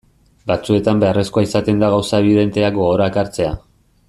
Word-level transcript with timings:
Batzuetan 0.51 1.03
beharrezkoa 1.03 1.45
izaten 1.49 1.85
da 1.85 1.93
gauza 1.97 2.23
ebidenteak 2.25 2.81
gogora 2.83 3.13
ekartzea. 3.15 3.55